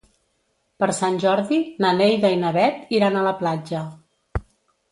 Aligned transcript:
Per 0.83 0.87
Sant 0.99 1.19
Jordi 1.23 1.59
na 1.85 1.93
Neida 1.99 2.33
i 2.37 2.41
na 2.47 2.55
Bet 2.57 2.97
iran 3.01 3.21
a 3.21 3.25
la 3.31 3.37
platja. 3.45 3.87